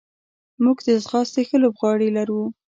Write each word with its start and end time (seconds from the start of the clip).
موږ 0.63 0.77
د 0.87 0.89
ځغاستې 1.05 1.41
ښه 1.47 1.57
لوبغاړي 1.63 2.09
لرو. 2.17 2.41